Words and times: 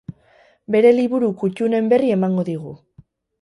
Bere 0.75 0.93
liburu 0.95 1.29
kuttunen 1.43 1.93
berri 1.93 2.11
emango 2.17 2.47
digu. 2.49 2.75